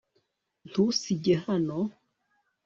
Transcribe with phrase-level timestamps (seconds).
[0.69, 1.77] ntusige hano